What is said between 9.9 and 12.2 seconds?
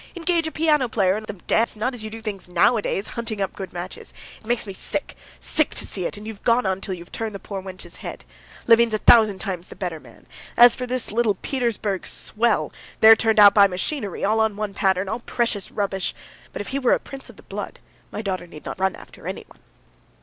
man. As for this little Petersburg